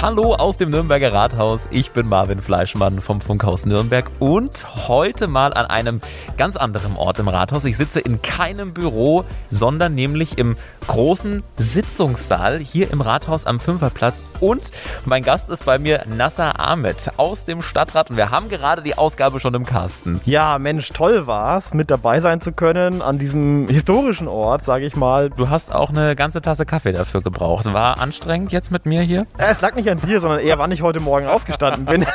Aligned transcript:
Hallo 0.00 0.34
aus 0.34 0.56
dem 0.56 0.70
Nürnberger 0.70 1.12
Rathaus. 1.12 1.66
Ich 1.72 1.90
bin 1.90 2.06
Marvin 2.06 2.38
Fleischmann 2.38 3.00
vom 3.00 3.20
Funkhaus 3.20 3.66
Nürnberg 3.66 4.08
und 4.20 4.64
heute 4.86 5.26
mal 5.26 5.52
an 5.52 5.66
einem 5.66 6.00
ganz 6.36 6.56
anderen 6.56 6.96
Ort 6.96 7.18
im 7.18 7.26
Rathaus. 7.26 7.64
Ich 7.64 7.76
sitze 7.76 7.98
in 7.98 8.22
keinem 8.22 8.72
Büro, 8.72 9.24
sondern 9.50 9.96
nämlich 9.96 10.38
im 10.38 10.54
großen 10.86 11.42
Sitzungssaal 11.56 12.58
hier 12.58 12.92
im 12.92 13.00
Rathaus 13.00 13.44
am 13.44 13.58
Fünferplatz. 13.58 14.22
Und 14.38 14.62
mein 15.04 15.24
Gast 15.24 15.50
ist 15.50 15.64
bei 15.64 15.80
mir 15.80 16.04
Nasser 16.06 16.60
Ahmed 16.60 17.10
aus 17.16 17.42
dem 17.42 17.60
Stadtrat 17.60 18.08
und 18.08 18.16
wir 18.16 18.30
haben 18.30 18.48
gerade 18.48 18.82
die 18.82 18.96
Ausgabe 18.96 19.40
schon 19.40 19.54
im 19.54 19.66
Kasten. 19.66 20.20
Ja, 20.24 20.60
Mensch, 20.60 20.90
toll 20.90 21.26
war's, 21.26 21.74
mit 21.74 21.90
dabei 21.90 22.20
sein 22.20 22.40
zu 22.40 22.52
können 22.52 23.02
an 23.02 23.18
diesem 23.18 23.66
historischen 23.66 24.28
Ort, 24.28 24.62
sage 24.62 24.86
ich 24.86 24.94
mal. 24.94 25.28
Du 25.28 25.48
hast 25.48 25.74
auch 25.74 25.90
eine 25.90 26.14
ganze 26.14 26.40
Tasse 26.40 26.66
Kaffee 26.66 26.92
dafür 26.92 27.20
gebraucht. 27.20 27.64
War 27.72 28.00
anstrengend 28.00 28.52
jetzt 28.52 28.70
mit 28.70 28.86
mir 28.86 29.02
hier? 29.02 29.26
Es 29.38 29.60
lag 29.60 29.74
nicht 29.74 29.87
an 29.90 30.00
dir, 30.00 30.20
sondern 30.20 30.40
eher, 30.40 30.58
wann 30.58 30.70
ich 30.70 30.82
heute 30.82 31.00
Morgen 31.00 31.26
aufgestanden 31.26 31.84
bin. 31.84 32.06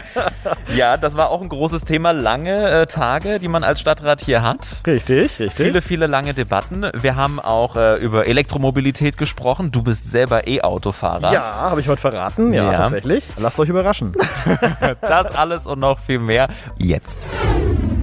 ja, 0.76 0.96
das 0.96 1.16
war 1.16 1.30
auch 1.30 1.40
ein 1.42 1.48
großes 1.48 1.84
Thema. 1.84 2.12
Lange 2.12 2.70
äh, 2.70 2.86
Tage, 2.86 3.38
die 3.38 3.48
man 3.48 3.64
als 3.64 3.80
Stadtrat 3.80 4.20
hier 4.20 4.42
hat. 4.42 4.82
Richtig, 4.86 5.38
richtig. 5.38 5.52
Viele, 5.52 5.82
viele 5.82 6.06
lange 6.06 6.34
Debatten. 6.34 6.88
Wir 6.94 7.16
haben 7.16 7.40
auch 7.40 7.76
äh, 7.76 7.96
über 7.96 8.26
Elektromobilität 8.26 9.16
gesprochen. 9.16 9.72
Du 9.72 9.82
bist 9.82 10.10
selber 10.10 10.46
E-Autofahrer. 10.46 11.32
Ja, 11.32 11.42
habe 11.42 11.80
ich 11.80 11.88
heute 11.88 12.00
verraten. 12.00 12.52
Ja, 12.52 12.72
ja, 12.72 12.76
tatsächlich. 12.76 13.24
Lasst 13.38 13.58
euch 13.60 13.68
überraschen. 13.68 14.12
das 15.00 15.34
alles 15.34 15.66
und 15.66 15.80
noch 15.80 16.00
viel 16.00 16.18
mehr 16.18 16.48
jetzt. 16.76 17.28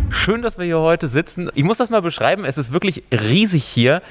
Schön, 0.09 0.41
dass 0.41 0.57
wir 0.57 0.65
hier 0.65 0.79
heute 0.79 1.07
sitzen. 1.07 1.49
Ich 1.55 1.63
muss 1.63 1.77
das 1.77 1.89
mal 1.89 2.01
beschreiben. 2.01 2.45
Es 2.45 2.57
ist 2.57 2.71
wirklich 2.71 3.03
riesig 3.11 3.63
hier. 3.63 4.01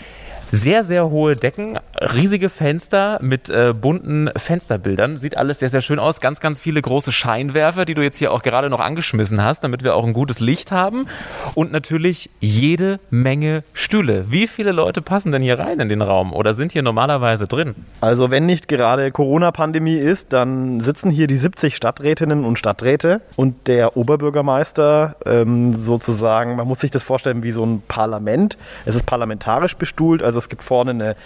Sehr, 0.54 0.84
sehr 0.84 1.08
hohe 1.08 1.34
Decken, 1.34 1.78
riesige 1.98 2.50
Fenster 2.50 3.18
mit 3.22 3.48
äh, 3.48 3.72
bunten 3.72 4.28
Fensterbildern. 4.36 5.16
Sieht 5.16 5.38
alles 5.38 5.60
sehr, 5.60 5.70
sehr 5.70 5.80
schön 5.80 5.98
aus. 5.98 6.20
Ganz, 6.20 6.40
ganz 6.40 6.60
viele 6.60 6.82
große 6.82 7.10
Scheinwerfer, 7.10 7.86
die 7.86 7.94
du 7.94 8.02
jetzt 8.02 8.18
hier 8.18 8.34
auch 8.34 8.42
gerade 8.42 8.68
noch 8.68 8.80
angeschmissen 8.80 9.42
hast, 9.42 9.64
damit 9.64 9.82
wir 9.82 9.96
auch 9.96 10.04
ein 10.04 10.12
gutes 10.12 10.40
Licht 10.40 10.70
haben. 10.70 11.06
Und 11.54 11.72
natürlich 11.72 12.28
jede 12.40 13.00
Menge 13.08 13.64
Stühle. 13.72 14.30
Wie 14.30 14.46
viele 14.46 14.72
Leute 14.72 15.00
passen 15.00 15.32
denn 15.32 15.40
hier 15.40 15.58
rein 15.58 15.80
in 15.80 15.88
den 15.88 16.02
Raum 16.02 16.34
oder 16.34 16.52
sind 16.52 16.72
hier 16.72 16.82
normalerweise 16.82 17.46
drin? 17.46 17.74
Also 18.02 18.30
wenn 18.30 18.44
nicht 18.44 18.68
gerade 18.68 19.10
Corona-Pandemie 19.10 19.96
ist, 19.96 20.34
dann 20.34 20.80
sitzen 20.80 21.10
hier 21.10 21.28
die 21.28 21.38
70 21.38 21.74
Stadträtinnen 21.74 22.44
und 22.44 22.58
Stadträte 22.58 23.22
und 23.36 23.68
der 23.68 23.96
Oberbürgermeister 23.96 25.16
ähm, 25.24 25.72
sozusagen, 25.72 26.56
man 26.56 26.68
muss 26.68 26.80
sich 26.80 26.90
das 26.90 27.02
vorstellen 27.02 27.42
wie 27.42 27.52
so 27.52 27.64
ein 27.64 27.82
Parlament. 27.88 28.58
Es 28.84 28.94
ist 28.94 29.06
parlamentarisch 29.06 29.76
bestuhlt, 29.78 30.22
also 30.22 30.41
es 30.42 30.48
gibt 30.48 30.62
vorne 30.62 30.90
eine 30.90 31.16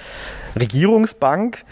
Regierungsbank. 0.58 1.64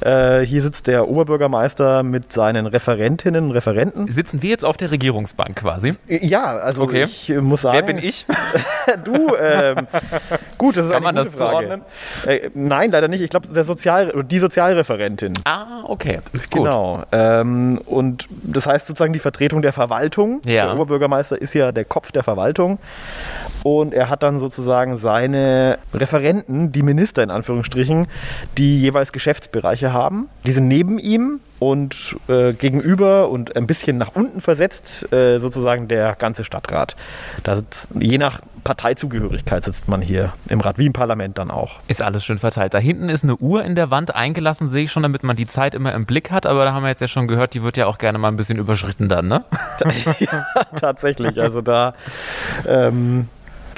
Äh, 0.00 0.40
hier 0.40 0.62
sitzt 0.62 0.86
der 0.86 1.08
Oberbürgermeister 1.08 2.02
mit 2.02 2.32
seinen 2.32 2.66
Referentinnen 2.66 3.46
und 3.46 3.50
Referenten. 3.52 4.10
Sitzen 4.10 4.42
wir 4.42 4.50
jetzt 4.50 4.64
auf 4.64 4.76
der 4.76 4.90
Regierungsbank 4.90 5.56
quasi? 5.56 5.94
Ja, 6.06 6.56
also 6.56 6.82
okay. 6.82 7.04
ich 7.04 7.28
muss 7.40 7.62
sagen. 7.62 7.76
Wer 7.76 7.94
bin 7.94 7.98
ich? 7.98 8.26
du, 9.04 9.34
ähm, 9.36 9.86
gut, 10.58 10.76
das 10.76 10.86
ist 10.86 10.92
Kann 10.92 11.02
man 11.02 11.16
das 11.16 11.34
zuordnen? 11.34 11.82
Äh, 12.26 12.50
nein, 12.54 12.90
leider 12.90 13.08
nicht. 13.08 13.20
Ich 13.20 13.30
glaube, 13.30 13.48
der 13.48 13.64
Sozial 13.64 14.12
die 14.24 14.38
Sozialreferentin. 14.38 15.34
Ah, 15.44 15.82
okay. 15.84 16.20
Gut. 16.32 16.50
Genau. 16.50 17.02
Ähm, 17.12 17.80
und 17.86 18.28
das 18.30 18.66
heißt 18.66 18.86
sozusagen 18.86 19.12
die 19.12 19.18
Vertretung 19.18 19.62
der 19.62 19.72
Verwaltung. 19.72 20.40
Ja. 20.44 20.66
Der 20.66 20.74
Oberbürgermeister 20.74 21.40
ist 21.40 21.54
ja 21.54 21.72
der 21.72 21.84
Kopf 21.84 22.12
der 22.12 22.22
Verwaltung. 22.22 22.78
Und 23.62 23.94
er 23.94 24.08
hat 24.08 24.22
dann 24.22 24.38
sozusagen 24.38 24.96
seine 24.96 25.78
Referenten, 25.92 26.72
die 26.72 26.82
Minister 26.82 27.22
in 27.22 27.30
Anführungsstrichen, 27.30 28.06
die 28.58 28.80
jeweils 28.80 29.12
Geschäftsbereiche 29.12 29.92
haben. 29.92 30.28
Die 30.46 30.52
sind 30.52 30.68
neben 30.68 30.98
ihm 30.98 31.40
und 31.58 32.16
äh, 32.28 32.54
gegenüber 32.54 33.28
und 33.28 33.54
ein 33.54 33.66
bisschen 33.66 33.98
nach 33.98 34.14
unten 34.14 34.40
versetzt 34.40 35.12
äh, 35.12 35.38
sozusagen 35.40 35.88
der 35.88 36.16
ganze 36.18 36.44
Stadtrat. 36.44 36.96
Da 37.44 37.56
sitzt, 37.56 37.88
je 37.98 38.16
nach 38.16 38.40
Parteizugehörigkeit 38.64 39.64
sitzt 39.64 39.86
man 39.86 40.00
hier 40.00 40.32
im 40.48 40.60
Rat, 40.60 40.78
wie 40.78 40.86
im 40.86 40.92
Parlament 40.92 41.38
dann 41.38 41.50
auch. 41.50 41.80
Ist 41.86 42.02
alles 42.02 42.24
schön 42.24 42.38
verteilt. 42.38 42.72
Da 42.74 42.78
hinten 42.78 43.08
ist 43.08 43.24
eine 43.24 43.36
Uhr 43.36 43.64
in 43.64 43.74
der 43.74 43.90
Wand 43.90 44.14
eingelassen, 44.14 44.68
sehe 44.68 44.84
ich 44.84 44.92
schon, 44.92 45.02
damit 45.02 45.22
man 45.22 45.36
die 45.36 45.46
Zeit 45.46 45.74
immer 45.74 45.94
im 45.94 46.06
Blick 46.06 46.30
hat. 46.30 46.46
Aber 46.46 46.64
da 46.64 46.72
haben 46.72 46.82
wir 46.82 46.88
jetzt 46.88 47.00
ja 47.00 47.08
schon 47.08 47.28
gehört, 47.28 47.54
die 47.54 47.62
wird 47.62 47.76
ja 47.76 47.86
auch 47.86 47.98
gerne 47.98 48.18
mal 48.18 48.28
ein 48.28 48.36
bisschen 48.36 48.58
überschritten 48.58 49.08
dann, 49.08 49.28
ne? 49.28 49.44
ja, 50.18 50.46
tatsächlich. 50.76 51.40
Also 51.40 51.60
da 51.60 51.94
ähm, 52.66 53.28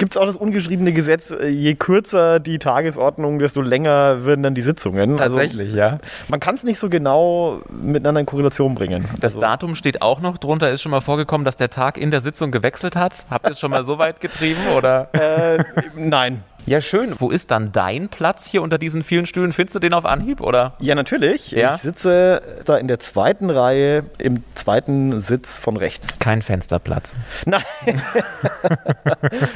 gibt 0.03 0.15
es 0.15 0.21
auch 0.21 0.25
das 0.25 0.35
ungeschriebene 0.35 0.91
Gesetz, 0.91 1.31
äh, 1.31 1.47
je 1.47 1.75
kürzer 1.75 2.41
die 2.41 2.59
Tagesordnung, 2.59 3.39
desto 3.39 3.61
länger 3.61 4.25
werden 4.25 4.43
dann 4.43 4.53
die 4.53 4.61
Sitzungen. 4.61 5.11
Also 5.11 5.37
Tatsächlich, 5.37 5.67
also, 5.67 5.77
ja. 5.77 5.99
Man 6.27 6.41
kann 6.41 6.55
es 6.55 6.63
nicht 6.63 6.77
so 6.77 6.89
genau 6.89 7.61
miteinander 7.69 8.19
in 8.19 8.25
Korrelation 8.25 8.75
bringen. 8.75 9.05
Das 9.21 9.35
also. 9.35 9.39
Datum 9.39 9.75
steht 9.75 10.01
auch 10.01 10.19
noch 10.19 10.37
drunter. 10.37 10.69
Ist 10.71 10.81
schon 10.81 10.91
mal 10.91 10.99
vorgekommen, 10.99 11.45
dass 11.45 11.55
der 11.55 11.69
Tag 11.69 11.97
in 11.97 12.11
der 12.11 12.19
Sitzung 12.19 12.51
gewechselt 12.51 12.97
hat? 12.97 13.25
Habt 13.29 13.45
ihr 13.45 13.51
es 13.51 13.61
schon 13.61 13.71
mal 13.71 13.85
so 13.85 13.97
weit 13.97 14.19
getrieben? 14.19 14.67
Oder? 14.75 15.07
Äh, 15.13 15.63
nein. 15.95 16.43
Ja, 16.65 16.79
schön. 16.79 17.13
Wo 17.19 17.29
ist 17.29 17.51
dann 17.51 17.73
dein 17.73 18.07
Platz 18.07 18.47
hier 18.47 18.61
unter 18.61 18.77
diesen 18.77 19.03
vielen 19.03 19.25
Stühlen? 19.25 19.51
Findest 19.51 19.75
du 19.75 19.79
den 19.79 19.93
auf 19.93 20.05
Anhieb, 20.05 20.39
oder? 20.39 20.75
Ja, 20.79 20.95
natürlich. 20.95 21.51
Ja? 21.51 21.75
Ich 21.75 21.81
sitze 21.81 22.41
da 22.63 22.77
in 22.77 22.87
der 22.87 22.99
zweiten 22.99 23.49
Reihe, 23.49 24.05
im 24.17 24.43
zweiten 24.55 25.19
Sitz 25.19 25.57
von 25.57 25.75
rechts. 25.75 26.19
Kein 26.19 26.41
Fensterplatz. 26.41 27.15
Nein. 27.45 27.63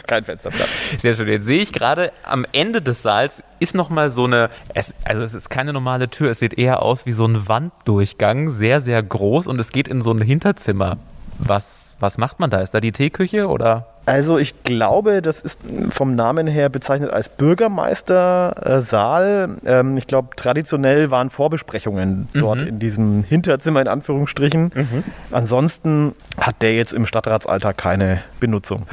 Kein 0.08 0.26
Fensterplatz. 0.26 0.70
Sehr 0.98 1.16
schön. 1.16 1.30
Jetzt 1.30 1.46
sehe 1.46 1.62
ich 1.62 1.72
gerade, 1.72 2.12
am 2.24 2.46
Ende 2.52 2.82
des 2.82 3.04
Saals 3.04 3.42
ist 3.60 3.74
nochmal 3.74 4.10
so 4.10 4.26
eine, 4.26 4.50
es, 4.74 4.94
also 5.06 5.24
es 5.24 5.34
ist 5.34 5.50
keine 5.50 5.72
normale 5.72 6.10
Tür, 6.10 6.32
es 6.32 6.40
sieht 6.40 6.58
eher 6.58 6.82
aus 6.82 7.06
wie 7.06 7.14
so 7.14 7.26
ein 7.26 7.48
Wanddurchgang, 7.48 8.50
sehr, 8.50 8.82
sehr 8.82 9.02
groß 9.02 9.48
und 9.48 9.60
es 9.60 9.72
geht 9.72 9.88
in 9.88 10.02
so 10.02 10.12
ein 10.12 10.22
Hinterzimmer. 10.22 10.98
Was, 11.40 11.96
was 12.00 12.18
macht 12.18 12.40
man 12.40 12.50
da? 12.50 12.62
Ist 12.62 12.74
da 12.74 12.82
die 12.82 12.92
Teeküche 12.92 13.48
oder? 13.48 13.88
Also 14.08 14.38
ich 14.38 14.64
glaube, 14.64 15.22
das 15.22 15.42
ist 15.42 15.60
vom 15.90 16.16
Namen 16.16 16.48
her 16.48 16.70
bezeichnet 16.70 17.12
als 17.12 17.28
Bürgermeistersaal. 17.28 19.58
Ähm, 19.66 19.98
ich 19.98 20.08
glaube, 20.08 20.30
traditionell 20.38 21.12
waren 21.12 21.30
Vorbesprechungen 21.30 22.30
mhm. 22.32 22.40
dort 22.40 22.60
in 22.60 22.80
diesem 22.80 23.26
Hinterzimmer 23.26 23.82
in 23.82 23.90
Anführungsstrichen. 23.90 24.72
Mhm. 24.74 25.04
Ansonsten 25.32 26.16
hat 26.40 26.62
der 26.62 26.74
jetzt 26.74 26.94
im 26.94 27.06
Stadtratsalltag 27.06 27.78
keine 27.78 28.22
Benutzung. 28.40 28.84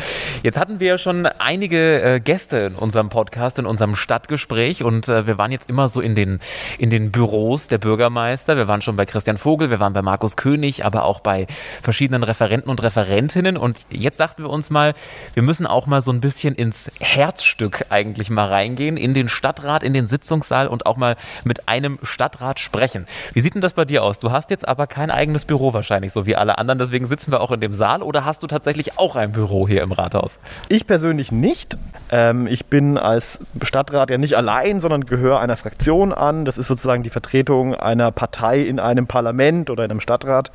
Jetzt 0.43 0.59
hatten 0.59 0.81
wir 0.81 0.89
ja 0.89 0.99
schon 0.99 1.29
einige 1.39 2.03
äh, 2.03 2.19
Gäste 2.19 2.59
in 2.59 2.75
unserem 2.75 3.09
Podcast, 3.09 3.61
in 3.61 3.67
unserem 3.67 3.95
Stadtgespräch 3.95 4.83
und 4.83 5.09
äh, 5.09 5.29
wir 5.29 5.39
waren 5.39 5.53
jetzt 5.53 5.71
immer 5.71 5.87
so 5.87 6.01
in 6.01 6.17
den, 6.17 6.41
in 6.77 6.91
den 6.91 7.13
Büros 7.13 7.69
der 7.69 7.79
Bürgermeister. 7.79 8.57
Wir 8.57 8.67
waren 8.67 8.83
schon 8.83 8.97
bei 8.97 9.07
Christian 9.07 9.39
Vogel, 9.39 9.71
wir 9.71 9.79
waren 9.79 9.93
bei 9.93 10.03
Markus 10.03 10.37
König, 10.37 10.85
aber 10.85 11.05
auch 11.05 11.21
bei 11.21 11.47
verschiedenen 11.83 12.25
Referenten 12.25 12.69
und 12.69 12.83
Referentinnen 12.83 13.57
und 13.57 13.79
jetzt 13.91 14.19
dachten 14.19 14.43
wir 14.43 14.51
uns 14.51 14.71
mal, 14.71 14.93
wir 15.35 15.43
müssen 15.43 15.67
auch 15.67 15.87
mal 15.87 16.01
so 16.01 16.13
ein 16.13 16.21
bisschen 16.21 16.55
ins 16.55 16.91
Herzstück 17.01 17.87
eigentlich 17.91 18.31
mal 18.31 18.47
reingehen, 18.47 18.97
in 18.97 19.15
den 19.15 19.29
Stadtrat, 19.29 19.83
in 19.83 19.95
den 19.95 20.07
Sitzungssaal 20.07 20.69
und 20.69 20.87
auch 20.87 20.97
mal 20.97 21.17
mit 21.45 21.69
einem 21.69 21.99
Stadtrat 22.03 22.61
sprechen. 22.61 23.07
Wie 23.33 23.41
sieht 23.41 23.55
denn 23.55 23.61
das 23.61 23.73
bei 23.73 23.85
dir 23.85 24.03
aus? 24.03 24.19
Du 24.19 24.31
hast 24.31 24.51
jetzt 24.51 24.67
aber 24.67 24.87
kein 24.87 25.11
eigenes 25.11 25.45
Büro 25.45 25.73
wahrscheinlich, 25.73 26.13
so 26.13 26.27
wie 26.27 26.37
alle 26.37 26.59
anderen, 26.59 26.79
deswegen 26.79 27.07
sitzen 27.07 27.33
wir 27.33 27.41
auch 27.41 27.51
in 27.51 27.61
dem 27.61 27.75
Saal 27.75 28.03
oder 28.03 28.25
hast 28.25 28.43
du 28.43 28.47
tatsächlich 28.47 28.99
auch 28.99 29.17
ein 29.17 29.33
Büro 29.33 29.67
hier 29.67 29.83
im 29.83 29.93
Rathaus? 29.93 30.39
Ich 30.69 30.87
persönlich 30.87 31.33
nicht. 31.33 31.77
Ähm, 32.11 32.47
ich 32.47 32.67
bin 32.67 32.99
als 32.99 33.39
Stadtrat 33.63 34.11
ja 34.11 34.19
nicht 34.19 34.37
allein, 34.37 34.81
sondern 34.81 35.07
gehöre 35.07 35.41
einer 35.41 35.57
Fraktion 35.57 36.13
an. 36.13 36.45
Das 36.45 36.59
ist 36.59 36.69
sozusagen 36.69 37.03
die 37.03 37.11
Vertretung 37.11 37.75
einer 37.75 38.13
Partei 38.13 38.61
in 38.61 38.79
einem 38.79 39.07
Parlament 39.07 39.71
oder 39.71 39.85
in 39.85 39.91
einem 39.91 40.01
Stadtrat. 40.01 40.51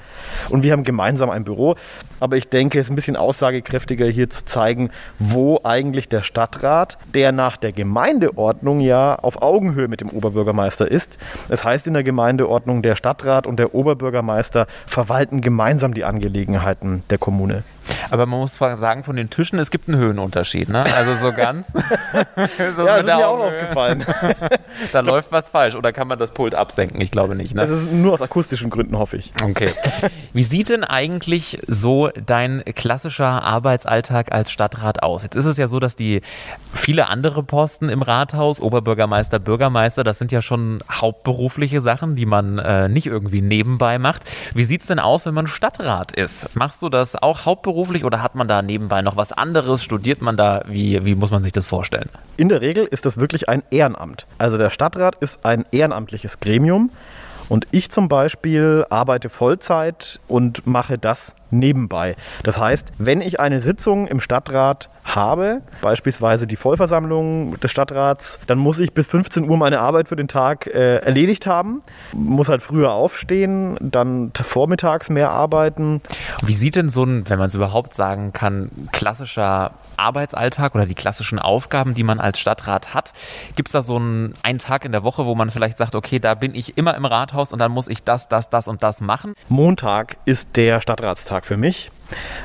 Und 0.50 0.64
wir 0.64 0.72
haben 0.72 0.84
gemeinsam 0.84 1.30
ein 1.30 1.44
Büro. 1.44 1.76
Aber 2.20 2.38
ich 2.38 2.50
denke, 2.50 2.80
es 2.80 2.88
ist 2.88 2.92
ein 2.92 2.96
bisschen 2.96 3.16
aussagekräftiger 3.16 4.06
hier 4.08 4.30
zu 4.30 4.38
zeigen, 4.45 4.89
wo 5.17 5.61
eigentlich 5.63 6.09
der 6.09 6.23
Stadtrat, 6.23 6.97
der 7.13 7.31
nach 7.31 7.57
der 7.57 7.72
Gemeindeordnung 7.72 8.80
ja 8.80 9.15
auf 9.15 9.41
Augenhöhe 9.41 9.88
mit 9.88 10.01
dem 10.01 10.09
Oberbürgermeister 10.09 10.89
ist. 10.89 11.18
Das 11.47 11.63
heißt 11.63 11.88
in 11.88 11.94
der 11.94 12.03
Gemeindeordnung, 12.03 12.81
der 12.81 12.95
Stadtrat 12.95 13.47
und 13.47 13.57
der 13.57 13.74
Oberbürgermeister 13.74 14.68
verwalten 14.88 15.41
gemeinsam 15.41 15.94
die 15.94 16.03
Angelegenheiten 16.03 17.03
der 17.09 17.18
Kommune. 17.18 17.63
Aber 18.12 18.25
man 18.25 18.39
muss 18.39 18.57
sagen, 18.57 19.03
von 19.03 19.15
den 19.15 19.30
Tischen, 19.30 19.59
es 19.59 19.71
gibt 19.71 19.88
einen 19.88 19.97
Höhenunterschied. 19.97 20.69
Ne? 20.69 20.83
Also 20.95 21.15
so 21.15 21.33
ganz. 21.33 21.74
so 21.74 21.81
ja, 22.86 22.97
das 22.97 23.00
ist 23.00 23.06
mir 23.06 23.27
auch 23.27 23.39
aufgefallen. 23.39 24.06
da 24.91 25.00
läuft 25.01 25.31
was 25.31 25.50
falsch. 25.50 25.75
Oder 25.75 25.94
kann 25.94 26.07
man 26.07 26.19
das 26.19 26.31
Pult 26.31 26.56
absenken? 26.56 27.01
Ich 27.01 27.12
glaube 27.12 27.36
nicht. 27.36 27.53
Ne? 27.53 27.62
Das 27.62 27.69
ist 27.69 27.91
nur 27.91 28.13
aus 28.13 28.21
akustischen 28.21 28.69
Gründen, 28.69 28.97
hoffe 28.97 29.18
ich. 29.18 29.31
Okay. 29.44 29.71
Wie 30.33 30.44
sieht 30.44 30.69
denn 30.69 30.83
eigentlich 30.83 31.59
so 31.68 32.09
dein 32.25 32.63
klassischer 32.75 33.44
Arbeitsalltag 33.44 34.31
als 34.31 34.51
Stadtrat 34.51 35.03
aus? 35.03 35.24
Jetzt 35.24 35.35
ist 35.35 35.45
es 35.45 35.57
ja 35.57 35.68
so, 35.68 35.80
dass 35.80 35.95
die 35.95 36.21
viele 36.74 37.07
andere 37.07 37.44
Posten 37.44 37.89
im 37.89 38.01
Rathaus, 38.01 38.62
Oberbürgermeister, 38.62 39.39
Bürgermeister, 39.39 40.03
das 40.03 40.18
sind 40.18 40.31
ja 40.31 40.42
schon 40.42 40.80
hauptberufliche 40.92 41.81
Sachen, 41.81 42.15
die 42.15 42.25
man 42.25 42.59
äh, 42.59 42.89
nicht 42.89 43.07
irgendwie 43.07 43.42
nebenbei 43.42 44.00
macht. 44.00 44.24
Wie 44.53 44.63
sieht 44.63 44.81
es 44.81 44.88
denn 44.88 45.00
aus, 45.00 45.25
wenn 45.25 45.33
man 45.33 45.47
Stadtrat 45.47 46.12
ist? 46.12 46.56
Machst 46.56 46.81
du 46.81 46.89
das 46.89 47.15
auch 47.15 47.45
hauptberuflich? 47.45 47.79
Hauptberuflich 47.80 48.04
oder 48.04 48.22
hat 48.22 48.36
man 48.36 48.48
da 48.48 48.62
nebenbei 48.62 49.02
noch 49.02 49.16
was 49.16 49.31
anderes? 49.31 49.84
Studiert 49.84 50.22
man 50.22 50.36
da? 50.38 50.62
Wie, 50.68 51.04
wie 51.06 51.16
muss 51.16 51.31
man 51.31 51.42
sich 51.42 51.52
das 51.52 51.66
vorstellen? 51.66 52.10
In 52.38 52.50
der 52.50 52.62
Regel 52.62 52.86
ist 52.86 53.06
das 53.06 53.20
wirklich 53.20 53.48
ein 53.48 53.64
Ehrenamt. 53.72 54.26
Also 54.38 54.58
der 54.58 54.70
Stadtrat 54.70 55.16
ist 55.20 55.46
ein 55.46 55.66
ehrenamtliches 55.72 56.40
Gremium. 56.40 56.92
Und 57.48 57.68
ich 57.72 57.90
zum 57.90 58.10
Beispiel 58.10 58.86
arbeite 58.90 59.30
Vollzeit 59.30 60.20
und 60.28 60.68
mache 60.68 60.98
das 60.98 61.34
nebenbei. 61.51 62.16
Das 62.44 62.60
heißt, 62.60 62.88
wenn 62.98 63.22
ich 63.22 63.40
eine 63.40 63.62
Sitzung 63.62 64.07
im 64.07 64.19
Stadtrat 64.19 64.90
habe, 65.04 65.62
beispielsweise 65.81 66.48
die 66.48 66.56
Vollversammlung 66.56 67.60
des 67.60 67.72
Stadtrats, 67.72 68.40
dann 68.48 68.57
muss 68.57 68.80
ich 68.80 68.94
bis 68.94 69.07
15 69.07 69.50
Uhr 69.50 69.57
meine 69.57 69.80
Arbeit 69.80 70.07
für 70.07 70.16
den 70.16 70.28
Tag 70.28 70.68
äh, 70.68 70.98
erledigt 70.98 71.48
haben, 71.48 71.81
muss 72.13 72.50
halt 72.50 72.62
früher 72.62 72.92
aufstehen, 72.92 73.78
dann 73.81 74.31
vormittags 74.40 75.10
mehr 75.10 75.31
arbeiten. 75.31 76.01
Wie 76.44 76.54
sieht 76.54 76.75
denn 76.75 76.90
so 76.90 77.04
ein, 77.04 77.30
wenn 77.30 77.40
man 77.40 77.48
es 77.48 77.56
überhaupt 77.56 77.94
sagen 77.94 78.34
kann, 78.34 78.72
klassischer 78.92 79.72
Arbeitsalltag 79.98 80.75
oder 80.75 80.86
die 80.86 80.95
klassischen 80.95 81.40
Aufgaben, 81.40 81.94
die 81.94 82.04
man 82.04 82.19
als 82.19 82.40
Stadtrat 82.40 82.94
hat? 82.94 83.13
Gibt 83.56 83.69
es 83.69 83.74
da 83.74 83.81
so 83.81 83.95
einen, 83.95 84.34
einen 84.44 84.60
Tag 84.60 84.86
in 84.86 84.92
der 84.92 85.04
Woche, 85.04 85.25
wo 85.25 85.36
man 85.36 85.50
vielleicht 85.50 85.78
sagt, 85.78 85.95
okay, 85.95 86.19
da 86.19 86.36
bin 86.36 86.56
ich 86.56 86.78
immer 86.78 86.95
im 86.95 87.06
Rathaus 87.06 87.54
und 87.54 87.60
dann 87.60 87.72
muss 87.72 87.88
ich 87.88 88.04
das, 88.04 88.28
das, 88.28 88.50
das 88.50 88.68
und 88.68 88.84
das 88.84 89.02
machen? 89.02 89.34
Montag 89.48 90.18
ist 90.25 90.50
der 90.56 90.81
Stadtratstag 90.81 91.38
für 91.45 91.57
mich, 91.57 91.91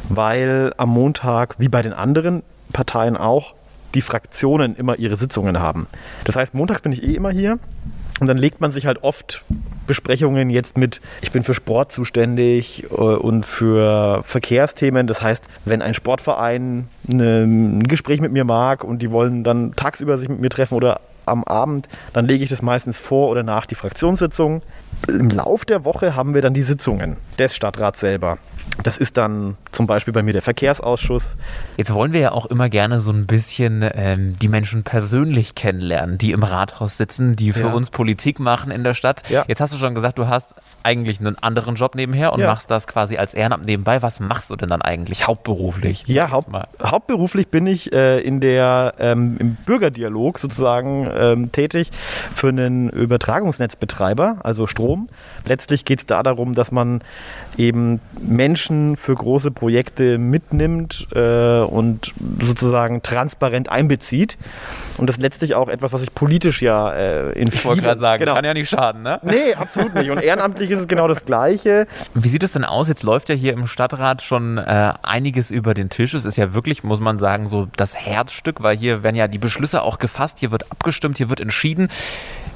weil 0.09 0.73
am 0.77 0.91
Montag, 0.91 1.57
wie 1.59 1.69
bei 1.69 1.83
den 1.83 1.93
anderen 1.93 2.43
Parteien 2.73 3.17
auch, 3.17 3.55
die 3.95 4.03
Fraktionen 4.03 4.77
immer 4.77 4.99
ihre 4.99 5.17
Sitzungen 5.17 5.61
haben. 5.61 5.87
Das 6.25 6.37
heißt, 6.37 6.55
montags 6.55 6.83
bin 6.83 6.93
ich 6.93 7.03
eh 7.03 7.15
immer 7.15 7.31
hier 7.31 7.59
und 8.21 8.27
dann 8.27 8.39
legt 8.39 8.61
man 8.61 8.73
sich 8.73 8.87
halt 8.87 9.03
oft 9.03 9.43
Besprechungen 9.87 10.51
jetzt 10.51 10.79
mit, 10.79 11.01
ich 11.21 11.33
bin 11.33 11.43
für 11.43 11.55
Sport 11.55 11.93
zuständig 11.93 12.85
äh, 12.91 12.95
und 12.95 13.45
für 13.45 14.23
Verkehrsthemen. 14.25 15.07
Das 15.07 15.21
heißt, 15.21 15.45
wenn 15.65 15.83
ein 15.83 15.95
Sportverein 15.95 16.89
ein 17.09 17.83
Gespräch 17.83 18.21
mit 18.21 18.33
mir 18.33 18.45
mag 18.45 18.85
und 18.85 19.03
die 19.03 19.11
wollen 19.11 19.45
dann 19.45 19.75
tagsüber 19.75 20.19
sich 20.19 20.29
mit 20.29 20.41
mir 20.41 20.51
treffen 20.51 20.75
oder 20.75 21.01
am 21.27 21.45
Abend, 21.45 21.89
dann 22.13 22.27
lege 22.27 22.45
ich 22.45 22.51
das 22.51 22.63
meistens 22.63 22.99
vor 22.99 23.31
oder 23.31 23.43
nach 23.43 23.67
die 23.67 23.75
Fraktionssitzung. 23.75 24.63
Im 25.09 25.31
Lauf 25.31 25.65
der 25.65 25.85
Woche 25.85 26.15
haben 26.15 26.35
wir 26.35 26.43
dann 26.43 26.55
die 26.55 26.63
Sitzungen 26.63 27.17
des 27.39 27.57
Stadtrats 27.57 28.01
selber. 28.01 28.39
Das 28.83 28.99
ist 28.99 29.17
dann 29.17 29.57
zum 29.71 29.87
Beispiel 29.87 30.13
bei 30.13 30.23
mir 30.23 30.33
der 30.33 30.43
Verkehrsausschuss. 30.43 31.37
Jetzt 31.77 31.95
wollen 31.95 32.13
wir 32.13 32.21
ja 32.21 32.33
auch 32.33 32.47
immer 32.47 32.69
gerne 32.69 32.99
so 32.99 33.13
ein 33.13 33.25
bisschen 33.27 33.89
ähm, 33.95 34.35
die 34.41 34.49
Menschen 34.49 34.83
persönlich 34.83 35.55
kennenlernen, 35.55 36.19
die 36.19 36.33
im 36.33 36.43
Rathaus 36.43 36.97
sitzen, 36.97 37.37
die 37.37 37.53
für 37.53 37.69
Ja. 37.69 37.73
uns 37.73 37.91
Politik 37.91 38.41
machen 38.41 38.73
in 38.73 38.83
der 38.83 38.95
Stadt. 38.95 39.23
Ja. 39.29 39.45
Jetzt 39.47 39.61
hast 39.61 39.73
du 39.73 39.79
schon 39.79 39.95
gesagt, 39.95 40.19
du 40.19 40.27
hast 40.29 40.55
eigentlich 40.83 41.21
einen 41.21 41.39
anderen 41.39 41.77
Job 41.77 41.95
nebenher 41.95 42.33
und 42.33 42.41
Ja. 42.41 42.49
machst 42.49 42.69
das 42.71 42.87
quasi 42.89 43.17
als 43.17 43.33
Ehrenamt 43.33 43.65
nebenbei. 43.65 44.03
Was 44.03 44.19
machst 44.19 44.51
du 44.51 44.57
denn 44.57 44.69
dann 44.69 44.83
eigentlich 44.83 45.27
hauptberuflich? 45.27 46.05
Ja, 46.07 46.29
mal. 46.49 46.67
hauptberuflich 46.83 47.49
bin 47.49 47.67
ich 47.69 47.93
äh, 47.93 48.19
in 48.21 48.41
der, 48.41 48.95
ähm, 48.99 49.37
im 49.39 49.55
Bürgerdialog 49.67 50.39
sozusagen 50.41 51.09
ähm, 51.15 51.53
tätig 51.53 51.93
für 52.35 52.49
einen 52.49 52.89
Übertragungsnetzbetreiber, 52.91 54.39
also 54.43 54.67
Strom. 54.67 55.09
Letztlich 55.47 55.85
geht 55.85 56.01
es 56.01 56.07
da 56.07 56.23
darum, 56.23 56.55
dass 56.55 56.73
man 56.73 57.03
eben 57.57 58.01
Menschen 58.21 58.54
für 58.97 59.15
große 59.15 59.51
Projekte 59.51 60.19
mitnimmt 60.19 61.07
äh, 61.15 61.61
und 61.61 62.13
sozusagen 62.41 63.03
transparent 63.03 63.69
einbezieht. 63.69 64.37
Und 64.99 65.09
das 65.09 65.17
ist 65.17 65.23
letztlich 65.23 65.55
auch 65.55 65.69
etwas, 65.69 65.93
was 65.93 66.03
ich 66.03 66.15
politisch 66.15 66.63
ja 66.63 66.93
äh, 66.93 67.33
in 67.33 67.49
Ich 67.49 67.65
wollte 67.65 67.83
gerade 67.83 68.01
sagen, 68.01 68.21
genau. 68.21 68.35
kann 68.35 68.45
ja 68.45 68.55
nicht 68.55 68.69
schaden, 68.69 69.03
ne? 69.03 69.21
Nee, 69.23 69.55
absolut 69.55 69.95
nicht. 69.95 70.11
Und 70.11 70.23
ehrenamtlich 70.23 70.71
ist 70.71 70.81
es 70.81 70.89
genau 70.89 71.09
das 71.09 71.25
Gleiche. 71.25 71.87
Wie 72.15 72.29
sieht 72.29 72.43
es 72.43 72.53
denn 72.53 72.65
aus? 72.65 72.89
Jetzt 72.89 73.03
läuft 73.03 73.29
ja 73.29 73.35
hier 73.35 73.53
im 73.53 73.67
Stadtrat 73.67 74.23
schon 74.23 74.59
äh, 74.59 74.93
einiges 75.03 75.51
über 75.51 75.75
den 75.75 75.91
Tisch. 75.91 76.15
Es 76.15 76.25
ist 76.25 76.37
ja 76.37 76.55
wirklich, 76.55 76.85
muss 76.85 77.01
man 77.01 77.19
sagen, 77.19 77.49
so 77.49 77.69
das 77.77 77.97
Herzstück, 77.97 78.63
weil 78.63 78.77
hier 78.77 79.03
werden 79.03 79.17
ja 79.17 79.29
die 79.29 79.39
Beschlüsse 79.39 79.83
auch 79.83 79.99
gefasst, 79.99 80.39
hier 80.39 80.51
wird 80.51 80.71
abgestimmt, 80.71 81.19
hier 81.19 81.29
wird 81.29 81.41
entschieden. 81.41 81.89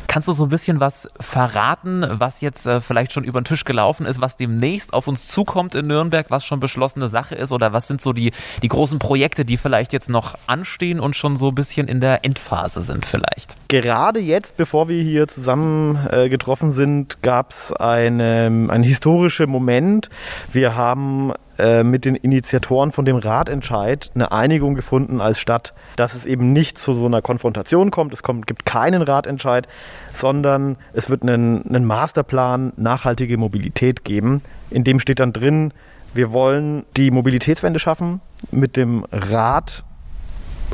Kannst 0.09 0.27
du 0.27 0.33
so 0.33 0.45
ein 0.45 0.49
bisschen 0.49 0.81
was 0.81 1.09
verraten, 1.21 2.05
was 2.11 2.41
jetzt 2.41 2.67
äh, 2.67 2.81
vielleicht 2.81 3.13
schon 3.13 3.25
über 3.25 3.41
den 3.41 3.45
Tisch 3.45 3.65
gelaufen 3.65 4.07
ist, 4.07 4.23
was 4.23 4.37
demnächst 4.37 4.95
auf 4.95 5.07
uns 5.07 5.27
zukommt 5.27 5.75
in 5.75 5.87
Nürnberg, 5.87 6.27
was 6.31 6.47
schon 6.47 6.61
beschlossene 6.61 7.09
Sache 7.09 7.35
ist? 7.35 7.53
Oder 7.53 7.75
was 7.75 7.89
sind 7.89 8.01
so 8.01 8.15
die, 8.15 8.33
die 8.63 8.69
großen 8.69 8.99
Projekte, 8.99 9.45
die 9.45 9.59
vielleicht 9.59 9.93
jetzt 9.93 10.09
noch 10.09 10.35
anstehen 10.47 10.99
und 10.99 11.15
schon 11.15 11.37
so 11.37 11.49
ein 11.49 11.55
bisschen 11.55 11.89
in 11.89 12.01
der 12.01 12.25
Endphase 12.25 12.81
sind 12.81 13.05
vielleicht? 13.05 13.57
Gerade 13.69 14.19
jetzt, 14.19 14.57
bevor 14.57 14.89
wir 14.89 15.03
hier 15.03 15.29
zusammen 15.29 15.99
äh, 16.11 16.31
getroffen 16.31 16.71
sind, 16.71 17.23
gab 17.23 17.51
es 17.51 17.71
einen, 17.73 18.83
historischen 18.83 19.51
Moment. 19.51 20.09
Wir 20.53 20.75
haben 20.75 21.35
äh, 21.59 21.83
mit 21.83 22.05
den 22.05 22.15
Initiatoren 22.15 22.93
von 22.93 23.05
dem 23.05 23.17
Ratentscheid 23.17 24.11
eine 24.15 24.33
Einigung 24.33 24.75
gefunden 24.75 25.21
als 25.21 25.41
Stadt, 25.41 25.75
dass 25.97 26.15
es 26.15 26.25
eben 26.25 26.53
nicht 26.53 26.79
zu 26.79 26.95
so 26.95 27.07
einer 27.07 27.23
Konfrontation 27.23 27.91
kommt. 27.91 28.13
Es 28.13 28.23
kommt, 28.23 28.47
gibt 28.47 28.65
keinen 28.65 29.03
Ratentscheid, 29.03 29.67
sondern 30.15 30.77
es 30.93 31.11
wird 31.11 31.23
einen, 31.23 31.67
einen 31.67 31.85
Masterplan 31.85 32.73
nachhaltige 32.77 33.37
Mobilität 33.37 34.05
geben. 34.05 34.43
In 34.71 34.85
dem 34.85 35.01
steht 35.01 35.21
dann 35.21 35.33
drin, 35.33 35.73
wir 36.15 36.33
wollen 36.33 36.85
die 36.97 37.11
Mobilitätswende 37.11 37.79
schaffen 37.79 38.21
mit 38.51 38.77
dem 38.77 39.05
Rad 39.13 39.85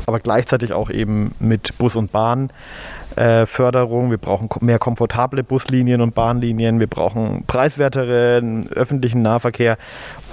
aber 0.07 0.19
gleichzeitig 0.19 0.73
auch 0.73 0.89
eben 0.89 1.35
mit 1.39 1.77
Bus- 1.77 1.95
und 1.95 2.11
Bahnförderung. 2.11 4.11
wir 4.11 4.17
brauchen 4.17 4.49
mehr 4.61 4.79
komfortable 4.79 5.43
Buslinien 5.43 6.01
und 6.01 6.15
Bahnlinien. 6.15 6.79
Wir 6.79 6.87
brauchen 6.87 7.43
preiswerteren 7.45 8.67
öffentlichen 8.71 9.21
Nahverkehr 9.21 9.77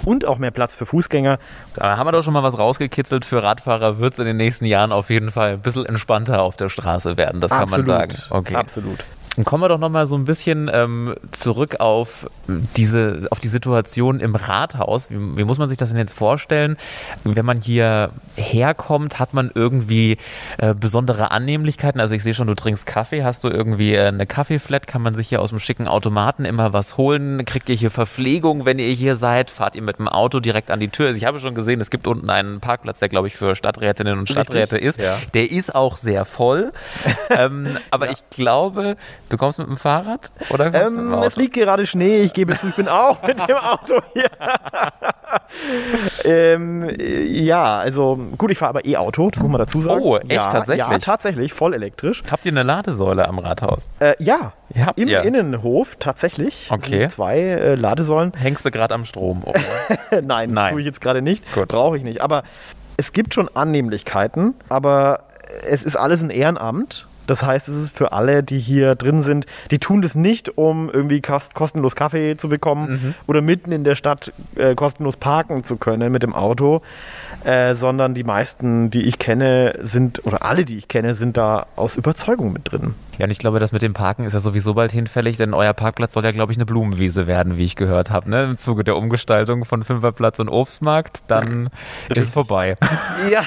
und 0.05 0.25
auch 0.25 0.37
mehr 0.37 0.51
Platz 0.51 0.75
für 0.75 0.85
Fußgänger. 0.85 1.39
Da 1.75 1.97
haben 1.97 2.07
wir 2.07 2.11
doch 2.11 2.23
schon 2.23 2.33
mal 2.33 2.43
was 2.43 2.57
rausgekitzelt. 2.57 3.25
Für 3.25 3.43
Radfahrer 3.43 3.99
wird 3.99 4.13
es 4.13 4.19
in 4.19 4.25
den 4.25 4.37
nächsten 4.37 4.65
Jahren 4.65 4.91
auf 4.91 5.09
jeden 5.09 5.31
Fall 5.31 5.53
ein 5.53 5.61
bisschen 5.61 5.85
entspannter 5.85 6.41
auf 6.41 6.57
der 6.57 6.69
Straße 6.69 7.17
werden. 7.17 7.41
Das 7.41 7.51
kann 7.51 7.69
man 7.69 7.85
sagen. 7.85 8.15
Okay. 8.29 8.55
Absolut. 8.55 9.03
Dann 9.35 9.45
kommen 9.45 9.63
wir 9.63 9.69
doch 9.69 9.79
noch 9.79 9.89
mal 9.89 10.05
so 10.05 10.15
ein 10.15 10.25
bisschen 10.25 10.69
ähm, 10.71 11.15
zurück 11.31 11.79
auf 11.79 12.29
diese, 12.47 13.27
auf 13.31 13.39
die 13.39 13.47
Situation 13.47 14.19
im 14.19 14.35
Rathaus. 14.35 15.09
Wie, 15.09 15.37
wie 15.37 15.43
muss 15.43 15.57
man 15.57 15.67
sich 15.67 15.77
das 15.77 15.89
denn 15.89 15.97
jetzt 15.97 16.13
vorstellen? 16.13 16.77
Wenn 17.23 17.45
man 17.45 17.61
hier 17.61 18.11
herkommt, 18.35 19.19
hat 19.19 19.33
man 19.33 19.51
irgendwie 19.53 20.17
äh, 20.57 20.73
besondere 20.73 21.31
Annehmlichkeiten? 21.31 21.99
Also 21.99 22.15
ich 22.15 22.23
sehe 22.23 22.33
schon, 22.33 22.47
du 22.47 22.55
trinkst 22.55 22.85
Kaffee. 22.85 23.23
Hast 23.23 23.43
du 23.43 23.49
irgendwie 23.49 23.95
äh, 23.95 24.07
eine 24.07 24.27
Kaffeeflat? 24.27 24.85
Kann 24.87 25.01
man 25.01 25.15
sich 25.15 25.29
hier 25.29 25.41
aus 25.41 25.49
dem 25.49 25.59
schicken 25.59 25.87
Automaten 25.87 26.45
immer 26.45 26.73
was 26.73 26.97
holen? 26.97 27.45
Kriegt 27.45 27.69
ihr 27.69 27.75
hier 27.75 27.91
Verpflegung, 27.91 28.65
wenn 28.65 28.77
ihr 28.77 28.93
hier 28.93 29.15
seid? 29.15 29.49
Fahrt 29.49 29.75
ihr 29.75 29.81
mit 29.81 29.97
dem 29.99 30.07
Auto 30.07 30.39
direkt 30.39 30.69
an 30.69 30.79
die 30.79 30.89
Tür? 30.89 31.07
Also 31.07 31.17
ich 31.17 31.25
habe 31.25 31.39
schon 31.39 31.55
gesehen, 31.55 31.81
es 31.81 31.89
gibt 31.89 32.07
unten 32.07 32.29
einen 32.29 32.59
Parkplatz, 32.59 32.99
der 32.99 33.09
glaube 33.09 33.27
ich 33.27 33.35
für 33.35 33.55
Stadträtinnen 33.55 34.13
und 34.13 34.29
Richtig, 34.29 34.45
Stadträte 34.45 34.77
ist. 34.77 34.99
ja. 34.99 35.17
Der 35.33 35.51
ist 35.51 35.73
auch 35.73 35.97
sehr 35.97 36.25
voll. 36.25 36.71
ähm, 37.29 37.77
aber 37.89 38.11
ich 38.11 38.23
glaube, 38.29 38.95
du 39.29 39.37
kommst 39.37 39.59
mit 39.59 39.67
dem 39.67 39.77
Fahrrad 39.77 40.31
oder 40.49 40.71
kommst 40.71 40.93
mit 40.95 41.01
dem 41.03 41.07
Ähm, 41.07 41.13
Auto? 41.13 41.27
es 41.27 41.35
liegt 41.35 41.53
gerade 41.53 41.85
Schnee, 41.85 42.21
ich 42.21 42.33
gebe 42.33 42.57
zu, 42.57 42.67
ich 42.67 42.75
bin 42.75 42.87
auch 42.87 43.21
mit 43.23 43.39
dem 43.39 43.57
Auto 43.57 43.99
hier. 44.13 44.29
ähm, 46.23 46.89
äh, 46.89 47.23
ja, 47.23 47.77
also 47.79 48.19
gut, 48.37 48.51
ich 48.51 48.57
fahre 48.57 48.69
aber 48.69 48.85
E-Auto, 48.85 49.29
das 49.29 49.41
muss 49.41 49.51
man 49.51 49.59
dazu 49.59 49.81
sagen. 49.81 50.01
Oh, 50.03 50.17
echt? 50.17 50.31
ja, 50.31 50.47
Tatsächlich? 50.49 50.87
Ja, 50.87 50.97
tatsächlich, 50.99 51.53
voll 51.53 51.73
elektrisch. 51.73 52.23
Habt 52.29 52.45
ihr 52.45 52.51
eine 52.51 52.63
Ladesäule 52.63 53.27
am 53.27 53.39
Rathaus? 53.39 53.87
Äh, 53.99 54.13
ja, 54.19 54.53
habt 54.85 54.99
im 54.99 55.07
ihr. 55.07 55.21
Innenhof 55.23 55.95
tatsächlich. 55.99 56.67
Okay. 56.69 57.07
Zwei 57.09 57.39
äh, 57.39 57.75
Ladesäulen. 57.75 58.33
Hängst 58.35 58.65
du 58.65 58.71
gerade 58.71 58.93
am 58.93 59.05
Strom? 59.05 59.43
oder? 59.43 59.59
Nein, 60.21 60.51
Nein. 60.51 60.71
tue 60.71 60.81
ich 60.81 60.85
jetzt 60.85 61.01
gerade 61.01 61.21
nicht. 61.21 61.43
Brauche 61.67 61.97
ich 61.97 62.03
nicht. 62.03 62.21
Aber 62.21 62.43
es 62.97 63.11
gibt 63.13 63.33
schon 63.33 63.49
Annehmlichkeiten, 63.55 64.53
aber 64.69 65.19
es 65.67 65.83
ist 65.83 65.95
alles 65.95 66.21
ein 66.21 66.29
Ehrenamt. 66.29 67.07
Das 67.27 67.43
heißt, 67.43 67.67
es 67.69 67.75
ist 67.75 67.97
für 67.97 68.11
alle, 68.11 68.43
die 68.43 68.59
hier 68.59 68.95
drin 68.95 69.21
sind, 69.21 69.45
die 69.71 69.79
tun 69.79 70.01
das 70.01 70.15
nicht, 70.15 70.57
um 70.57 70.89
irgendwie 70.89 71.21
kost 71.21 71.53
kostenlos 71.53 71.95
Kaffee 71.95 72.35
zu 72.37 72.49
bekommen 72.49 72.91
Mhm. 72.93 73.13
oder 73.27 73.41
mitten 73.41 73.71
in 73.71 73.83
der 73.83 73.95
Stadt 73.95 74.31
äh, 74.55 74.75
kostenlos 74.75 75.17
parken 75.17 75.63
zu 75.63 75.77
können 75.77 76.11
mit 76.11 76.23
dem 76.23 76.33
Auto, 76.35 76.81
äh, 77.43 77.75
sondern 77.75 78.13
die 78.13 78.23
meisten, 78.23 78.89
die 78.89 79.03
ich 79.03 79.19
kenne, 79.19 79.75
sind, 79.83 80.25
oder 80.25 80.43
alle, 80.45 80.65
die 80.65 80.77
ich 80.77 80.87
kenne, 80.87 81.13
sind 81.13 81.37
da 81.37 81.65
aus 81.75 81.95
Überzeugung 81.95 82.53
mit 82.53 82.71
drin. 82.71 82.95
Ja, 83.17 83.25
und 83.25 83.31
ich 83.31 83.39
glaube, 83.39 83.59
das 83.59 83.71
mit 83.71 83.81
dem 83.81 83.93
Parken 83.93 84.25
ist 84.25 84.33
ja 84.33 84.39
sowieso 84.39 84.73
bald 84.73 84.91
hinfällig, 84.91 85.37
denn 85.37 85.53
euer 85.53 85.73
Parkplatz 85.73 86.13
soll 86.13 86.23
ja, 86.23 86.31
glaube 86.31 86.51
ich, 86.51 86.57
eine 86.57 86.65
Blumenwiese 86.65 87.27
werden, 87.27 87.57
wie 87.57 87.65
ich 87.65 87.75
gehört 87.75 88.09
habe. 88.09 88.29
Ne? 88.29 88.43
Im 88.43 88.57
Zuge 88.57 88.83
der 88.83 88.95
Umgestaltung 88.97 89.65
von 89.65 89.83
Fünferplatz 89.83 90.39
und 90.39 90.49
Obstmarkt, 90.49 91.23
dann 91.27 91.69
ist 92.09 92.25
es 92.25 92.31
vorbei. 92.31 92.77
Ja, 93.29 93.41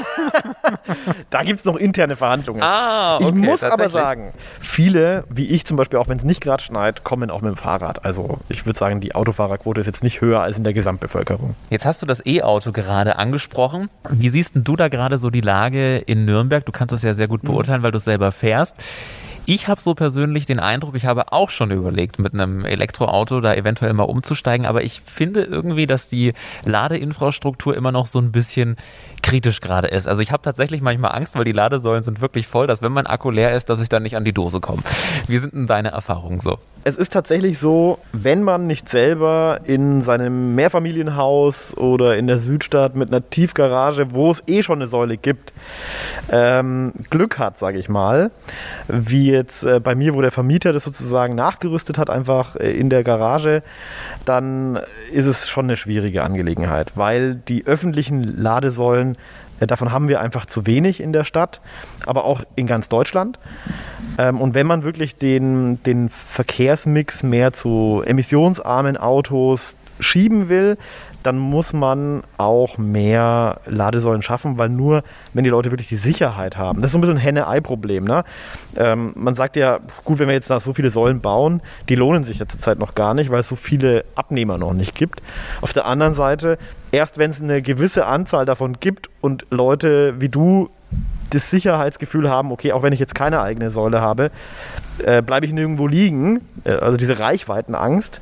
da 1.30 1.42
gibt 1.42 1.60
es 1.60 1.64
noch 1.64 1.76
interne 1.76 2.16
Verhandlungen. 2.16 2.62
Ah, 2.62 3.18
ich 3.20 3.32
muss 3.32 3.62
aber 3.62 3.88
sagen, 3.88 4.32
viele, 4.60 5.24
wie 5.28 5.46
ich 5.46 5.64
zum 5.64 5.76
Beispiel, 5.76 5.98
auch 5.98 6.08
wenn 6.08 6.18
es 6.18 6.24
nicht 6.24 6.40
gerade 6.40 6.62
schneit, 6.62 7.04
kommen 7.04 7.30
auch 7.30 7.42
mit 7.42 7.50
dem 7.50 7.56
Fahrrad. 7.56 8.04
Also 8.04 8.38
ich 8.48 8.64
würde 8.64 8.78
sagen, 8.78 9.00
die 9.00 9.14
Autofahrerquote 9.14 9.80
ist 9.80 9.86
jetzt 9.86 10.02
nicht 10.02 10.20
höher 10.20 10.40
als 10.40 10.56
in 10.56 10.64
der 10.64 10.72
Gesamtbevölkerung. 10.72 11.54
Jetzt 11.70 11.84
hast 11.84 12.00
du 12.02 12.06
das 12.06 12.24
E-Auto 12.24 12.72
gerade 12.72 13.18
angesprochen. 13.18 13.90
Wie 14.08 14.28
siehst 14.28 14.54
denn 14.54 14.64
du 14.64 14.76
da 14.76 14.88
gerade 14.88 15.18
so 15.18 15.30
die 15.30 15.40
Lage 15.40 15.98
in 15.98 16.24
Nürnberg? 16.24 16.64
Du 16.64 16.72
kannst 16.72 16.92
das 16.92 17.02
ja 17.02 17.14
sehr 17.14 17.28
gut 17.28 17.42
beurteilen, 17.42 17.82
weil 17.82 17.92
du 17.92 17.98
es 17.98 18.04
selber 18.04 18.32
fährst. 18.32 18.76
Ich 19.48 19.68
habe 19.68 19.80
so 19.80 19.94
persönlich 19.94 20.44
den 20.44 20.58
Eindruck, 20.58 20.96
ich 20.96 21.06
habe 21.06 21.32
auch 21.32 21.50
schon 21.50 21.70
überlegt, 21.70 22.18
mit 22.18 22.34
einem 22.34 22.64
Elektroauto 22.64 23.40
da 23.40 23.54
eventuell 23.54 23.92
mal 23.92 24.02
umzusteigen, 24.02 24.66
aber 24.66 24.82
ich 24.82 25.02
finde 25.02 25.44
irgendwie, 25.44 25.86
dass 25.86 26.08
die 26.08 26.32
Ladeinfrastruktur 26.64 27.76
immer 27.76 27.92
noch 27.92 28.06
so 28.06 28.18
ein 28.18 28.32
bisschen 28.32 28.76
kritisch 29.22 29.60
gerade 29.60 29.86
ist. 29.86 30.08
Also 30.08 30.20
ich 30.20 30.32
habe 30.32 30.42
tatsächlich 30.42 30.80
manchmal 30.80 31.12
Angst, 31.12 31.36
weil 31.36 31.44
die 31.44 31.52
Ladesäulen 31.52 32.02
sind 32.02 32.20
wirklich 32.20 32.48
voll, 32.48 32.66
dass 32.66 32.82
wenn 32.82 32.90
mein 32.90 33.06
Akku 33.06 33.30
leer 33.30 33.56
ist, 33.56 33.70
dass 33.70 33.80
ich 33.80 33.88
dann 33.88 34.02
nicht 34.02 34.16
an 34.16 34.24
die 34.24 34.32
Dose 34.32 34.60
komme. 34.60 34.82
Wie 35.28 35.38
sind 35.38 35.54
denn 35.54 35.68
deine 35.68 35.90
Erfahrungen 35.90 36.40
so? 36.40 36.58
Es 36.82 36.96
ist 36.96 37.12
tatsächlich 37.12 37.58
so, 37.58 37.98
wenn 38.12 38.44
man 38.44 38.68
nicht 38.68 38.88
selber 38.88 39.58
in 39.64 40.02
seinem 40.02 40.54
Mehrfamilienhaus 40.54 41.76
oder 41.76 42.16
in 42.16 42.28
der 42.28 42.38
Südstadt 42.38 42.94
mit 42.94 43.08
einer 43.08 43.28
Tiefgarage, 43.28 44.14
wo 44.14 44.30
es 44.30 44.40
eh 44.46 44.62
schon 44.62 44.78
eine 44.78 44.86
Säule 44.86 45.16
gibt, 45.16 45.52
ähm, 46.30 46.92
Glück 47.10 47.38
hat, 47.38 47.58
sage 47.58 47.78
ich 47.78 47.88
mal, 47.88 48.30
wie 48.86 49.35
jetzt 49.36 49.64
äh, 49.64 49.80
bei 49.80 49.94
mir, 49.94 50.14
wo 50.14 50.20
der 50.20 50.30
Vermieter 50.30 50.72
das 50.72 50.84
sozusagen 50.84 51.34
nachgerüstet 51.34 51.98
hat, 51.98 52.10
einfach 52.10 52.56
äh, 52.56 52.72
in 52.72 52.90
der 52.90 53.04
Garage, 53.04 53.62
dann 54.24 54.80
ist 55.12 55.26
es 55.26 55.48
schon 55.48 55.66
eine 55.66 55.76
schwierige 55.76 56.22
Angelegenheit, 56.22 56.96
weil 56.96 57.36
die 57.36 57.66
öffentlichen 57.66 58.22
Ladesäulen 58.24 59.16
äh, 59.60 59.66
Davon 59.66 59.92
haben 59.92 60.08
wir 60.08 60.20
einfach 60.20 60.46
zu 60.46 60.66
wenig 60.66 61.00
in 61.00 61.12
der 61.12 61.24
Stadt, 61.24 61.60
aber 62.04 62.24
auch 62.24 62.42
in 62.56 62.66
ganz 62.66 62.88
Deutschland. 62.88 63.38
Ähm, 64.18 64.40
und 64.40 64.54
wenn 64.54 64.66
man 64.66 64.84
wirklich 64.84 65.16
den, 65.16 65.82
den 65.84 66.08
Verkehrsmix 66.08 67.22
mehr 67.22 67.52
zu 67.52 68.02
emissionsarmen 68.04 68.96
Autos 68.96 69.76
schieben 70.00 70.48
will, 70.48 70.76
dann 71.26 71.38
muss 71.38 71.72
man 71.72 72.22
auch 72.38 72.78
mehr 72.78 73.60
Ladesäulen 73.66 74.22
schaffen, 74.22 74.58
weil 74.58 74.68
nur, 74.68 75.02
wenn 75.34 75.42
die 75.42 75.50
Leute 75.50 75.72
wirklich 75.72 75.88
die 75.88 75.96
Sicherheit 75.96 76.56
haben, 76.56 76.80
das 76.80 76.88
ist 76.88 76.92
so 76.92 76.98
ein 76.98 77.00
bisschen 77.00 77.16
ein 77.16 77.22
Henne-Ei-Problem. 77.22 78.04
Ne? 78.04 78.24
Ähm, 78.76 79.12
man 79.16 79.34
sagt 79.34 79.56
ja, 79.56 79.80
gut, 80.04 80.20
wenn 80.20 80.28
wir 80.28 80.34
jetzt 80.34 80.50
da 80.50 80.60
so 80.60 80.72
viele 80.72 80.90
Säulen 80.90 81.20
bauen, 81.20 81.62
die 81.88 81.96
lohnen 81.96 82.22
sich 82.22 82.38
ja 82.38 82.46
zurzeit 82.46 82.78
noch 82.78 82.94
gar 82.94 83.12
nicht, 83.14 83.30
weil 83.30 83.40
es 83.40 83.48
so 83.48 83.56
viele 83.56 84.04
Abnehmer 84.14 84.56
noch 84.56 84.72
nicht 84.72 84.94
gibt. 84.94 85.20
Auf 85.62 85.72
der 85.72 85.86
anderen 85.86 86.14
Seite, 86.14 86.58
erst 86.92 87.18
wenn 87.18 87.32
es 87.32 87.40
eine 87.40 87.60
gewisse 87.60 88.06
Anzahl 88.06 88.46
davon 88.46 88.78
gibt 88.78 89.10
und 89.20 89.46
Leute 89.50 90.20
wie 90.20 90.28
du 90.28 90.70
das 91.30 91.50
Sicherheitsgefühl 91.50 92.30
haben, 92.30 92.52
okay, 92.52 92.72
auch 92.72 92.84
wenn 92.84 92.92
ich 92.92 93.00
jetzt 93.00 93.16
keine 93.16 93.40
eigene 93.40 93.70
Säule 93.70 94.00
habe, 94.00 94.30
äh, 95.04 95.22
bleibe 95.22 95.46
ich 95.46 95.52
nirgendwo 95.52 95.86
liegen, 95.86 96.42
äh, 96.64 96.72
also 96.72 96.96
diese 96.96 97.18
Reichweitenangst, 97.18 98.20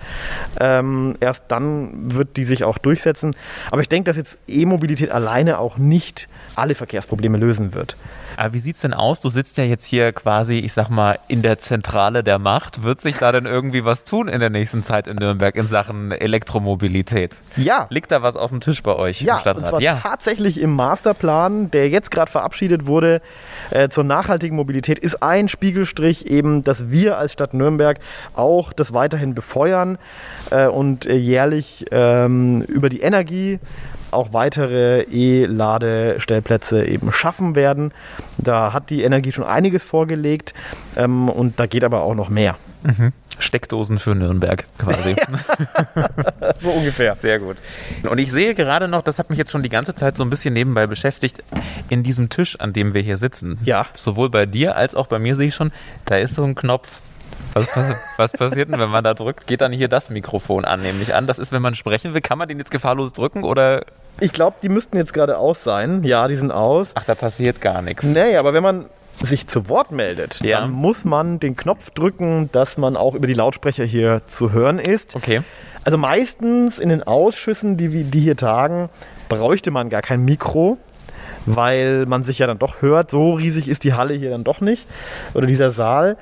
ähm, 0.60 1.16
erst 1.20 1.44
dann 1.48 2.14
wird 2.14 2.36
die 2.36 2.44
sich 2.44 2.64
auch 2.64 2.78
durchsetzen. 2.78 3.34
Aber 3.70 3.80
ich 3.80 3.88
denke, 3.88 4.10
dass 4.10 4.16
jetzt 4.16 4.36
E-Mobilität 4.48 5.10
alleine 5.10 5.58
auch 5.58 5.78
nicht 5.78 6.28
alle 6.56 6.74
Verkehrsprobleme 6.74 7.38
lösen 7.38 7.74
wird. 7.74 7.96
Aber 8.36 8.52
wie 8.52 8.58
sieht 8.58 8.76
es 8.76 8.82
denn 8.82 8.94
aus? 8.94 9.20
Du 9.20 9.28
sitzt 9.28 9.58
ja 9.58 9.64
jetzt 9.64 9.86
hier 9.86 10.12
quasi, 10.12 10.58
ich 10.58 10.72
sag 10.72 10.88
mal, 10.88 11.18
in 11.28 11.42
der 11.42 11.58
Zentrale 11.58 12.24
der 12.24 12.38
Macht. 12.38 12.82
Wird 12.82 13.00
sich 13.00 13.16
da 13.16 13.32
denn 13.32 13.46
irgendwie 13.46 13.84
was 13.84 14.04
tun 14.04 14.28
in 14.28 14.40
der 14.40 14.50
nächsten 14.50 14.82
Zeit 14.82 15.06
in 15.06 15.16
Nürnberg 15.16 15.54
in 15.54 15.68
Sachen 15.68 16.12
Elektromobilität? 16.12 17.36
Ja. 17.56 17.86
Liegt 17.90 18.10
da 18.10 18.22
was 18.22 18.36
auf 18.36 18.50
dem 18.50 18.60
Tisch 18.60 18.82
bei 18.82 18.94
euch 18.94 19.20
ja, 19.22 19.34
im 19.34 19.40
Stadtrat? 19.40 19.64
Und 19.64 19.70
zwar 19.70 19.80
ja, 19.80 20.00
tatsächlich 20.02 20.60
im 20.60 20.74
Masterplan, 20.74 21.70
der 21.70 21.88
jetzt 21.88 22.10
gerade 22.10 22.30
verabschiedet 22.30 22.86
wurde 22.86 23.22
äh, 23.70 23.88
zur 23.88 24.04
nachhaltigen 24.04 24.56
Mobilität, 24.56 24.98
ist 24.98 25.22
ein 25.22 25.48
Spiegelstrich 25.48 26.26
eben, 26.26 26.63
dass 26.64 26.90
wir 26.90 27.18
als 27.18 27.33
Stadt 27.33 27.54
Nürnberg 27.54 27.99
auch 28.35 28.73
das 28.73 28.92
weiterhin 28.92 29.35
befeuern 29.35 29.99
äh, 30.50 30.66
und 30.66 31.06
äh, 31.06 31.14
jährlich 31.14 31.87
ähm, 31.90 32.62
über 32.62 32.88
die 32.88 33.00
Energie 33.00 33.59
auch 34.11 34.33
weitere 34.33 35.02
E-Ladestellplätze 35.02 36.85
eben 36.85 37.12
schaffen 37.12 37.54
werden. 37.54 37.92
Da 38.38 38.73
hat 38.73 38.90
die 38.90 39.02
Energie 39.02 39.33
schon 39.33 39.44
einiges 39.44 39.83
vorgelegt 39.83 40.54
ähm, 40.97 41.28
und 41.28 41.59
da 41.59 41.66
geht 41.66 41.85
aber 41.85 42.02
auch 42.02 42.14
noch 42.14 42.28
mehr. 42.28 42.56
Mhm. 42.84 43.12
Steckdosen 43.38 43.98
für 43.98 44.14
Nürnberg 44.14 44.64
quasi. 44.78 45.16
so 46.58 46.70
ungefähr. 46.70 47.14
Sehr 47.14 47.40
gut. 47.40 47.56
Und 48.08 48.18
ich 48.18 48.30
sehe 48.30 48.54
gerade 48.54 48.86
noch, 48.86 49.02
das 49.02 49.18
hat 49.18 49.30
mich 49.30 49.38
jetzt 49.38 49.50
schon 49.50 49.62
die 49.62 49.68
ganze 49.68 49.94
Zeit 49.94 50.16
so 50.16 50.22
ein 50.22 50.30
bisschen 50.30 50.54
nebenbei 50.54 50.86
beschäftigt, 50.86 51.42
in 51.88 52.02
diesem 52.02 52.28
Tisch, 52.28 52.60
an 52.60 52.72
dem 52.72 52.94
wir 52.94 53.02
hier 53.02 53.16
sitzen. 53.16 53.58
Ja. 53.64 53.86
Sowohl 53.94 54.30
bei 54.30 54.46
dir 54.46 54.76
als 54.76 54.94
auch 54.94 55.08
bei 55.08 55.18
mir 55.18 55.34
sehe 55.34 55.48
ich 55.48 55.54
schon, 55.54 55.72
da 56.04 56.16
ist 56.16 56.34
so 56.34 56.44
ein 56.44 56.54
Knopf. 56.54 56.88
Was, 57.54 57.66
was, 58.16 58.32
passiert 58.32 58.68
denn, 58.70 58.80
wenn 58.80 58.90
man 58.90 59.04
da 59.04 59.14
drückt? 59.14 59.46
Geht 59.46 59.60
dann 59.60 59.72
hier 59.72 59.86
das 59.86 60.10
Mikrofon 60.10 60.64
an, 60.64 60.82
nehme 60.82 61.00
ich 61.02 61.14
an. 61.14 61.28
Das 61.28 61.38
ist, 61.38 61.52
wenn 61.52 61.62
man 61.62 61.76
sprechen 61.76 62.12
will. 62.12 62.20
Kann 62.20 62.36
man 62.36 62.48
den 62.48 62.58
jetzt 62.58 62.72
gefahrlos 62.72 63.12
drücken 63.12 63.44
oder 63.44 63.84
ich 64.20 64.32
glaube, 64.32 64.56
die 64.62 64.68
müssten 64.68 64.96
jetzt 64.96 65.12
gerade 65.12 65.38
aus 65.38 65.64
sein. 65.64 66.04
Ja, 66.04 66.28
die 66.28 66.36
sind 66.36 66.52
aus. 66.52 66.92
Ach, 66.94 67.04
da 67.04 67.14
passiert 67.14 67.60
gar 67.60 67.82
nichts. 67.82 68.04
Nee, 68.04 68.36
aber 68.36 68.54
wenn 68.54 68.62
man 68.62 68.86
sich 69.23 69.47
zu 69.47 69.68
Wort 69.68 69.92
meldet, 69.92 70.40
ja. 70.40 70.61
dann 70.61 70.71
muss 70.71 71.04
man 71.04 71.38
den 71.38 71.56
Knopf 71.56 71.90
drücken, 71.90 72.50
dass 72.52 72.78
man 72.78 72.97
auch 72.97 73.14
über 73.14 73.26
die 73.26 73.35
Lautsprecher 73.35 73.85
hier 73.85 74.23
zu 74.26 74.52
hören 74.52 74.78
ist. 74.78 75.14
Okay. 75.14 75.42
Also 75.85 75.99
meistens 75.99 76.78
in 76.78 76.88
den 76.88 77.02
Ausschüssen, 77.02 77.76
die, 77.76 78.04
die 78.04 78.21
hier 78.21 78.37
tagen, 78.37 78.88
bräuchte 79.28 79.71
man 79.71 79.90
gar 79.90 80.02
kein 80.02 80.25
Mikro, 80.25 80.78
weil 81.47 82.06
man 82.06 82.25
sich 82.25 82.38
ja 82.38 82.47
dann 82.47 82.59
doch 82.59 82.80
hört. 82.83 83.11
So 83.11 83.35
riesig 83.35 83.68
ist 83.68 83.85
die 83.85 83.92
Halle 83.92 84.14
hier 84.14 84.30
dann 84.30 84.44
doch 84.44 84.61
nicht 84.61 84.87
oder 85.35 85.47
dieser 85.47 85.73
Saal 85.73 86.16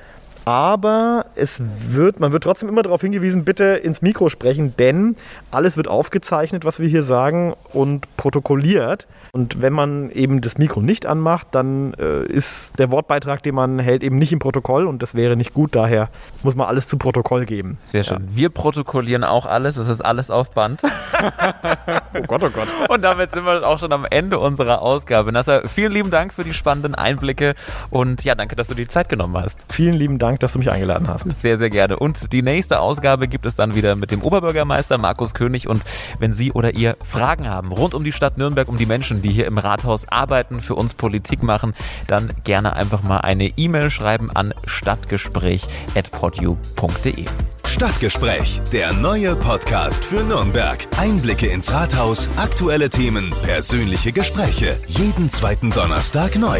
aber 0.45 1.25
es 1.35 1.61
wird, 1.61 2.19
man 2.19 2.31
wird 2.31 2.43
trotzdem 2.43 2.69
immer 2.69 2.83
darauf 2.83 3.01
hingewiesen, 3.01 3.45
bitte 3.45 3.65
ins 3.65 4.01
Mikro 4.01 4.29
sprechen, 4.29 4.75
denn 4.77 5.15
alles 5.51 5.77
wird 5.77 5.87
aufgezeichnet, 5.87 6.65
was 6.65 6.79
wir 6.79 6.87
hier 6.87 7.03
sagen 7.03 7.53
und 7.71 8.07
protokolliert. 8.17 9.07
Und 9.31 9.61
wenn 9.61 9.73
man 9.73 10.11
eben 10.11 10.41
das 10.41 10.57
Mikro 10.57 10.81
nicht 10.81 11.05
anmacht, 11.05 11.47
dann 11.51 11.93
äh, 11.95 12.25
ist 12.25 12.77
der 12.77 12.91
Wortbeitrag, 12.91 13.41
den 13.43 13.55
man 13.55 13.79
hält, 13.79 14.03
eben 14.03 14.17
nicht 14.17 14.33
im 14.33 14.39
Protokoll 14.39 14.85
und 14.85 15.01
das 15.01 15.15
wäre 15.15 15.35
nicht 15.35 15.53
gut. 15.53 15.75
Daher 15.75 16.09
muss 16.43 16.55
man 16.55 16.67
alles 16.67 16.87
zu 16.87 16.97
Protokoll 16.97 17.45
geben. 17.45 17.77
Sehr 17.85 18.03
schön. 18.03 18.27
Ja. 18.31 18.37
Wir 18.37 18.49
protokollieren 18.49 19.23
auch 19.23 19.45
alles. 19.45 19.77
Es 19.77 19.87
ist 19.87 20.01
alles 20.01 20.29
auf 20.29 20.51
Band. 20.51 20.81
oh 22.13 22.21
Gott, 22.27 22.43
oh 22.43 22.49
Gott. 22.49 22.67
Und 22.89 23.01
damit 23.01 23.31
sind 23.31 23.45
wir 23.45 23.67
auch 23.67 23.79
schon 23.79 23.91
am 23.91 24.05
Ende 24.09 24.39
unserer 24.39 24.81
Ausgabe. 24.81 25.31
Nassa, 25.31 25.67
vielen 25.67 25.91
lieben 25.91 26.11
Dank 26.11 26.33
für 26.33 26.43
die 26.43 26.53
spannenden 26.53 26.95
Einblicke 26.95 27.55
und 27.89 28.23
ja, 28.23 28.35
danke, 28.35 28.55
dass 28.55 28.67
du 28.67 28.73
die 28.73 28.87
Zeit 28.87 29.09
genommen 29.09 29.37
hast. 29.37 29.65
Vielen 29.69 29.93
lieben 29.93 30.19
Dank, 30.33 30.39
dass 30.39 30.53
du 30.53 30.59
mich 30.59 30.71
eingeladen 30.71 31.07
hast. 31.07 31.29
Sehr, 31.39 31.59
sehr 31.59 31.69
gerne. 31.69 31.99
Und 31.99 32.33
die 32.33 32.41
nächste 32.41 32.79
Ausgabe 32.79 33.27
gibt 33.27 33.45
es 33.45 33.55
dann 33.55 33.75
wieder 33.75 33.95
mit 33.95 34.09
dem 34.09 34.23
Oberbürgermeister 34.23 34.97
Markus 34.97 35.35
König. 35.35 35.67
Und 35.67 35.83
wenn 36.17 36.33
Sie 36.33 36.51
oder 36.51 36.73
ihr 36.73 36.97
Fragen 37.05 37.47
haben 37.47 37.71
rund 37.71 37.93
um 37.93 38.03
die 38.03 38.11
Stadt 38.11 38.39
Nürnberg, 38.39 38.67
um 38.67 38.77
die 38.77 38.87
Menschen, 38.87 39.21
die 39.21 39.29
hier 39.29 39.45
im 39.45 39.59
Rathaus 39.59 40.07
arbeiten, 40.07 40.59
für 40.59 40.73
uns 40.73 40.95
Politik 40.95 41.43
machen, 41.43 41.75
dann 42.07 42.31
gerne 42.43 42.73
einfach 42.73 43.03
mal 43.03 43.19
eine 43.19 43.49
E-Mail 43.57 43.91
schreiben 43.91 44.35
an 44.35 44.55
stadtgespräch.podu.de. 44.65 47.25
Stadtgespräch, 47.67 48.59
der 48.71 48.93
neue 48.93 49.35
Podcast 49.35 50.03
für 50.03 50.23
Nürnberg. 50.23 50.79
Einblicke 50.97 51.45
ins 51.45 51.71
Rathaus, 51.71 52.27
aktuelle 52.37 52.89
Themen, 52.89 53.35
persönliche 53.43 54.11
Gespräche. 54.11 54.79
Jeden 54.87 55.29
zweiten 55.29 55.69
Donnerstag 55.69 56.37
neu. 56.37 56.59